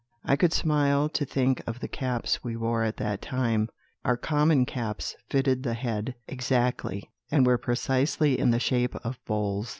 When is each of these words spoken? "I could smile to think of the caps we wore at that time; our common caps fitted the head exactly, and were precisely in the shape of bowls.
"I 0.25 0.35
could 0.35 0.51
smile 0.51 1.09
to 1.09 1.25
think 1.25 1.61
of 1.67 1.79
the 1.79 1.87
caps 1.87 2.43
we 2.43 2.55
wore 2.55 2.81
at 2.81 2.97
that 2.97 3.21
time; 3.21 3.69
our 4.03 4.17
common 4.17 4.65
caps 4.65 5.15
fitted 5.29 5.61
the 5.61 5.75
head 5.75 6.15
exactly, 6.27 7.11
and 7.29 7.45
were 7.45 7.59
precisely 7.59 8.39
in 8.39 8.49
the 8.49 8.59
shape 8.59 8.95
of 9.05 9.19
bowls. 9.27 9.69